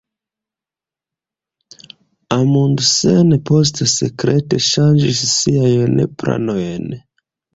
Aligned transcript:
Amundsen 2.35 3.29
poste 3.49 3.89
sekrete 3.93 4.61
ŝanĝis 4.71 5.21
siajn 5.35 6.01
planojn. 6.23 6.91